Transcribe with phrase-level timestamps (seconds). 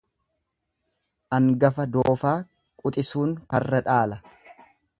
[1.37, 2.33] Angafa doofaa
[2.85, 4.19] quxisuun karra dhaala.